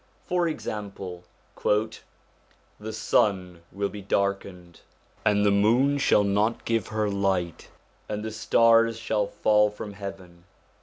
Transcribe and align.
For 0.25 0.47
example,' 0.47 1.25
The 2.79 2.91
sun 2.91 3.61
will 3.71 3.89
be 3.89 4.01
darkened, 4.01 4.79
and 5.23 5.45
the 5.45 5.51
moon 5.51 5.99
shall 5.99 6.23
not 6.23 6.65
give 6.65 6.87
her 6.87 7.07
light, 7.07 7.67
and 8.09 8.25
the 8.25 8.31
stars 8.31 8.97
shall 8.97 9.27
fall 9.27 9.69
from 9.69 9.93
heaven. 9.93 10.45